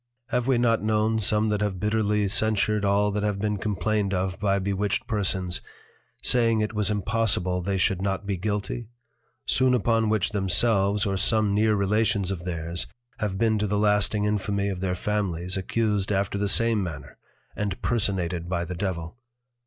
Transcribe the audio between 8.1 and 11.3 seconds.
be guilty; soon upon which themselves or